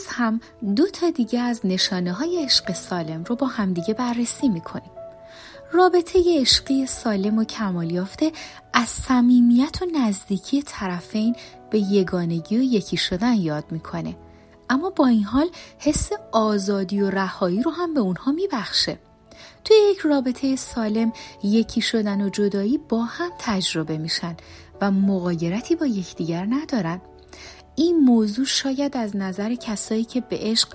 امروز 0.00 0.12
هم 0.16 0.40
دو 0.74 0.86
تا 0.86 1.10
دیگه 1.10 1.40
از 1.40 1.60
نشانه 1.64 2.12
های 2.12 2.44
عشق 2.44 2.72
سالم 2.72 3.24
رو 3.24 3.36
با 3.36 3.46
همدیگه 3.46 3.94
بررسی 3.94 4.48
می‌کنیم. 4.48 4.90
رابطه 5.72 6.40
عشقی 6.40 6.86
سالم 6.86 7.38
و 7.38 7.44
کمال 7.44 7.90
یافته 7.90 8.32
از 8.72 8.88
صمیمیت 8.88 9.82
و 9.82 9.86
نزدیکی 9.98 10.62
طرفین 10.62 11.36
به 11.70 11.78
یگانگی 11.78 12.58
و 12.58 12.62
یکی 12.62 12.96
شدن 12.96 13.34
یاد 13.34 13.64
می‌کنه. 13.70 14.16
اما 14.70 14.90
با 14.90 15.06
این 15.06 15.24
حال 15.24 15.50
حس 15.78 16.10
آزادی 16.32 17.00
و 17.00 17.10
رهایی 17.10 17.62
رو 17.62 17.70
هم 17.70 17.94
به 17.94 18.00
اونها 18.00 18.32
میبخشه. 18.32 18.98
توی 19.64 19.76
یک 19.90 19.98
رابطه 19.98 20.56
سالم 20.56 21.12
یکی 21.42 21.80
شدن 21.80 22.20
و 22.20 22.28
جدایی 22.28 22.78
با 22.78 23.02
هم 23.02 23.30
تجربه 23.38 23.98
میشن 23.98 24.36
و 24.80 24.90
مقایرتی 24.90 25.76
با 25.76 25.86
یکدیگر 25.86 26.46
ندارن. 26.50 27.00
این 27.80 28.00
موضوع 28.00 28.44
شاید 28.44 28.96
از 28.96 29.16
نظر 29.16 29.54
کسایی 29.54 30.04
که 30.04 30.20
به 30.20 30.38
عشق 30.40 30.68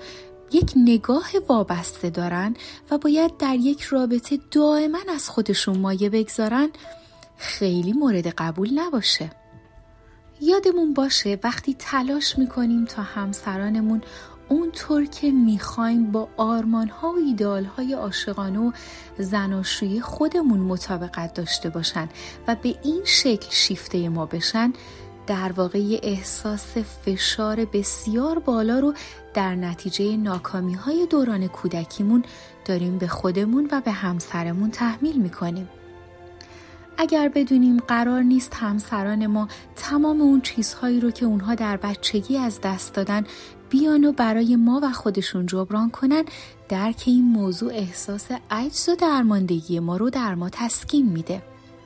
یک 0.52 0.74
نگاه 0.76 1.28
وابسته 1.50 2.10
دارن 2.10 2.56
و 2.92 2.98
باید 2.98 3.38
در 3.38 3.56
یک 3.56 3.82
رابطه 3.82 4.40
دائما 4.52 4.98
از 5.10 5.30
خودشون 5.30 5.78
مایه 5.78 6.10
بگذارن 6.10 6.70
خیلی 7.38 7.94
مورد 7.94 8.28
قبول 8.28 8.80
نباشه. 8.80 9.32
یادمون 10.42 10.94
باشه 10.94 11.40
وقتی 11.44 11.76
تلاش 11.80 12.38
می‌کنیم 12.38 12.86
تا 12.86 13.02
همسرانمون 13.02 14.02
اونطور 14.50 15.06
که 15.06 15.32
می‌خوایم 15.32 16.12
با 16.12 16.28
آرمان 16.38 16.88
ها 16.88 17.12
و 17.12 17.18
ایدال 17.18 17.66
های 17.66 17.94
عاشقانه 17.94 18.60
و 18.60 18.72
زناشویی 19.20 20.02
خودمون 20.02 20.60
مطابقت 20.60 21.34
داشته 21.34 21.70
باشن 21.70 22.10
و 22.48 22.56
به 22.56 22.76
این 22.84 23.02
شکل 23.06 23.48
شیفته 23.50 24.10
ما 24.10 24.26
بشن 24.26 24.74
در 25.28 25.52
واقع 25.52 26.00
احساس 26.04 26.78
فشار 26.78 27.66
بسیار 27.66 28.40
بالا 28.40 28.80
رو 28.80 28.94
در 29.34 29.56
نتیجه 29.56 30.18
ناکامی 30.18 30.74
های 30.74 31.08
دوران 31.10 31.48
کودکیمون 31.48 32.24
داریم 32.66 32.98
به 32.98 33.08
خودمون 33.08 33.70
و 33.72 33.82
به 33.82 33.92
همسرمون 33.92 34.72
تحمیل 34.72 35.22
می‌کنیم. 35.22 35.70
اگر 36.98 37.30
بدونیم 37.30 37.78
قرار 37.78 38.22
نیست 38.22 38.54
همسران 38.54 39.28
ما 39.28 39.48
تمام 39.76 40.22
اون 40.22 40.42
چیزهایی 40.42 41.00
رو 41.00 41.12
که 41.12 41.26
اونها 41.26 41.56
در 41.56 41.78
بچگی 41.78 42.38
از 42.38 42.62
دست 42.62 42.94
دادن 42.94 43.24
بیان 43.70 44.06
و 44.06 44.12
برای 44.12 44.56
ما 44.56 44.80
و 44.84 44.92
خودشون 44.92 45.46
جبران 45.46 45.90
کنن 45.90 46.24
درک 46.70 47.04
این 47.06 47.26
موضوع 47.26 47.74
احساس 47.74 48.28
عجز 48.52 48.90
و 48.90 48.96
درماندگی 48.96 49.80
ما 49.80 49.98
رو 49.98 50.10
در 50.10 50.36
ما 50.36 50.50
تسکین 50.50 51.10
میده 51.10 51.42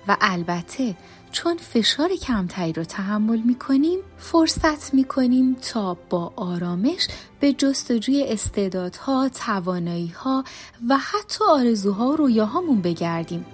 و 0.08 0.18
البته 0.22 0.96
چون 1.31 1.57
فشار 1.57 2.09
کمتری 2.16 2.73
رو 2.73 2.84
تحمل 2.84 3.40
می 3.40 3.56
کنیم 3.56 4.00
فرصت 4.17 4.94
می 4.94 5.03
کنیم 5.03 5.53
تا 5.53 5.97
با 6.09 6.34
آرامش 6.35 7.07
به 7.40 7.53
جستجوی 7.53 8.23
استعدادها، 8.28 9.29
تواناییها 9.29 10.44
و 10.89 10.97
حتی 10.97 11.45
آرزوها 11.50 12.07
و 12.07 12.16
رویاهامون 12.16 12.81
بگردیم 12.81 13.45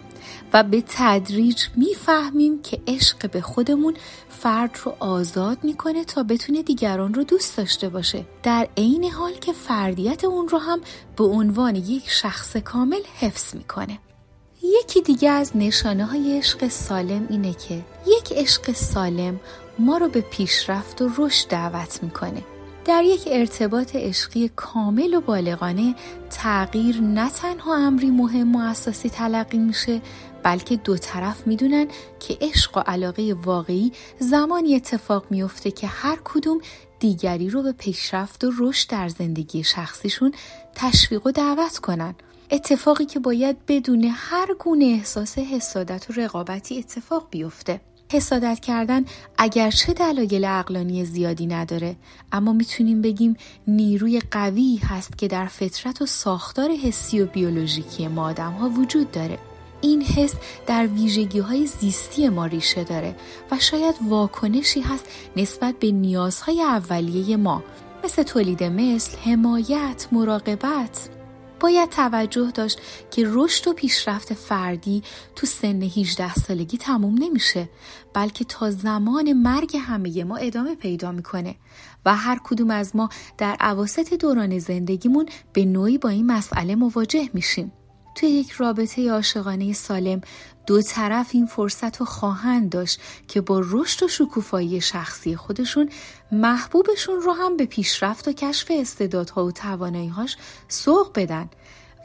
و 0.53 0.63
به 0.63 0.83
تدریج 0.87 1.63
می‌فهمیم 1.75 2.61
که 2.61 2.81
عشق 2.87 3.31
به 3.31 3.41
خودمون 3.41 3.93
فرد 4.29 4.79
رو 4.83 4.95
آزاد 4.99 5.63
می‌کنه 5.63 6.03
تا 6.03 6.23
بتونه 6.23 6.63
دیگران 6.63 7.13
رو 7.13 7.23
دوست 7.23 7.57
داشته 7.57 7.89
باشه. 7.89 8.25
در 8.43 8.67
عین 8.77 9.11
حال 9.11 9.33
که 9.33 9.53
فردیت 9.53 10.23
اون 10.23 10.47
رو 10.47 10.57
هم 10.57 10.81
به 11.17 11.23
عنوان 11.23 11.75
یک 11.75 12.09
شخص 12.09 12.57
کامل 12.57 13.01
حفظ 13.19 13.55
می‌کنه. 13.55 13.99
یکی 14.73 15.01
دیگه 15.01 15.29
از 15.29 15.51
نشانه 15.55 16.05
های 16.05 16.37
عشق 16.37 16.67
سالم 16.67 17.27
اینه 17.29 17.53
که 17.53 17.81
یک 18.07 18.31
عشق 18.31 18.71
سالم 18.71 19.39
ما 19.79 19.97
رو 19.97 20.09
به 20.09 20.21
پیشرفت 20.21 21.01
و 21.01 21.09
رشد 21.17 21.47
دعوت 21.47 22.03
می‌کنه. 22.03 22.43
در 22.85 23.03
یک 23.03 23.23
ارتباط 23.27 23.95
عشقی 23.95 24.51
کامل 24.55 25.13
و 25.13 25.21
بالغانه 25.21 25.95
تغییر 26.29 27.01
نه 27.01 27.29
تنها 27.29 27.75
امری 27.75 28.09
مهم 28.09 28.55
و 28.55 28.59
اساسی 28.59 29.09
تلقی 29.09 29.57
میشه 29.57 30.01
بلکه 30.43 30.75
دو 30.75 30.97
طرف 30.97 31.47
می‌دونن 31.47 31.87
که 32.19 32.37
عشق 32.41 32.77
و 32.77 32.79
علاقه 32.79 33.35
واقعی 33.43 33.91
زمانی 34.19 34.75
اتفاق 34.75 35.25
میفته 35.29 35.71
که 35.71 35.87
هر 35.87 36.19
کدوم 36.23 36.61
دیگری 36.99 37.49
رو 37.49 37.63
به 37.63 37.71
پیشرفت 37.71 38.43
و 38.43 38.51
رشد 38.59 38.89
در 38.89 39.09
زندگی 39.09 39.63
شخصیشون 39.63 40.33
تشویق 40.75 41.27
و 41.27 41.31
دعوت 41.31 41.77
کنن. 41.77 42.15
اتفاقی 42.51 43.05
که 43.05 43.19
باید 43.19 43.57
بدون 43.67 44.11
هر 44.13 44.47
گونه 44.59 44.85
احساس 44.85 45.37
حسادت 45.37 46.09
و 46.09 46.13
رقابتی 46.13 46.79
اتفاق 46.79 47.27
بیفته. 47.31 47.81
حسادت 48.11 48.59
کردن 48.59 49.05
اگرچه 49.37 49.93
دلایل 49.93 50.45
اقلانی 50.45 51.05
زیادی 51.05 51.47
نداره 51.47 51.95
اما 52.31 52.53
می‌تونیم 52.53 53.01
بگیم 53.01 53.35
نیروی 53.67 54.21
قوی 54.31 54.79
هست 54.83 55.17
که 55.17 55.27
در 55.27 55.45
فطرت 55.45 56.01
و 56.01 56.05
ساختار 56.05 56.71
حسی 56.71 57.21
و 57.21 57.25
بیولوژیکی 57.25 58.07
ما 58.07 58.25
آدم 58.25 58.51
ها 58.51 58.69
وجود 58.69 59.11
داره. 59.11 59.37
این 59.81 60.01
حس 60.01 60.33
در 60.67 60.87
ویژگی 60.87 61.39
های 61.39 61.65
زیستی 61.65 62.29
ما 62.29 62.45
ریشه 62.45 62.83
داره 62.83 63.15
و 63.51 63.59
شاید 63.59 63.95
واکنشی 64.09 64.81
هست 64.81 65.05
نسبت 65.35 65.75
به 65.79 65.91
نیازهای 65.91 66.61
اولیه 66.61 67.37
ما 67.37 67.63
مثل 68.03 68.23
تولید 68.23 68.63
مثل، 68.63 69.17
حمایت، 69.17 70.07
مراقبت. 70.11 71.09
باید 71.59 71.89
توجه 71.89 72.51
داشت 72.51 72.81
که 73.11 73.23
رشد 73.25 73.67
و 73.67 73.73
پیشرفت 73.73 74.33
فردی 74.33 75.03
تو 75.35 75.47
سن 75.47 75.81
18 75.81 76.33
سالگی 76.33 76.77
تموم 76.77 77.15
نمیشه 77.19 77.69
بلکه 78.13 78.45
تا 78.45 78.71
زمان 78.71 79.33
مرگ 79.33 79.77
همه 79.77 80.23
ما 80.23 80.37
ادامه 80.37 80.75
پیدا 80.75 81.11
می‌کنه 81.11 81.55
و 82.05 82.15
هر 82.15 82.39
کدوم 82.43 82.71
از 82.71 82.95
ما 82.95 83.09
در 83.37 83.55
عواست 83.59 84.13
دوران 84.13 84.59
زندگیمون 84.59 85.25
به 85.53 85.65
نوعی 85.65 85.97
با 85.97 86.09
این 86.09 86.25
مسئله 86.25 86.75
مواجه 86.75 87.29
میشیم. 87.33 87.71
توی 88.15 88.29
یک 88.29 88.51
رابطه 88.51 89.11
عاشقانه 89.11 89.73
سالم 89.73 90.21
دو 90.67 90.81
طرف 90.81 91.29
این 91.33 91.45
فرصت 91.45 91.97
رو 91.97 92.05
خواهند 92.05 92.69
داشت 92.69 92.99
که 93.27 93.41
با 93.41 93.61
رشد 93.65 94.03
و 94.03 94.07
شکوفایی 94.07 94.81
شخصی 94.81 95.35
خودشون 95.35 95.89
محبوبشون 96.31 97.21
رو 97.21 97.31
هم 97.31 97.57
به 97.57 97.65
پیشرفت 97.65 98.27
و 98.27 98.31
کشف 98.31 98.71
استعدادها 98.71 99.45
و 99.45 99.51
تواناییهاش 99.51 100.37
سوق 100.67 101.11
بدن 101.15 101.49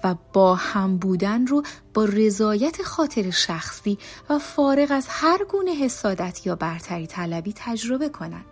و 0.05 0.15
با 0.33 0.55
هم 0.55 0.97
بودن 0.97 1.47
رو 1.47 1.63
با 1.95 2.05
رضایت 2.05 2.83
خاطر 2.83 3.31
شخصی 3.31 3.99
و 4.31 4.39
فارغ 4.39 4.89
از 4.91 5.07
هر 5.09 5.45
گونه 5.45 5.71
حسادت 5.71 6.47
یا 6.47 6.57
برتری 6.57 7.07
طلبی 7.07 7.53
تجربه 7.57 8.09
کنن. 8.09 8.45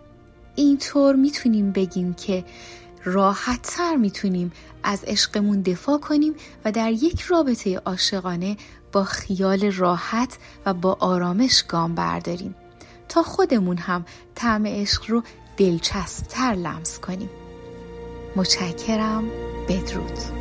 اینطور 0.55 1.15
می‌تونیم 1.15 1.71
بگیم 1.71 2.13
که 2.13 2.45
راحت 3.13 3.61
تر 3.61 3.95
می‌تونیم 3.95 4.51
از 4.83 5.03
عشقمون 5.03 5.61
دفاع 5.61 5.99
کنیم 5.99 6.33
و 6.65 6.71
در 6.71 6.91
یک 6.91 7.21
رابطه 7.21 7.77
عاشقانه 7.77 8.57
با 8.91 9.03
خیال 9.03 9.71
راحت 9.71 10.37
و 10.65 10.73
با 10.73 10.97
آرامش 10.99 11.63
گام 11.63 11.95
برداریم. 11.95 12.55
تا 13.09 13.23
خودمون 13.23 13.77
هم 13.77 14.05
طعم 14.35 14.65
عشق 14.67 15.09
رو 15.09 15.23
دلچسبتر 15.57 16.53
لمس 16.53 16.99
کنیم. 16.99 17.29
متشکرم. 18.35 19.23
بدرود. 19.69 20.38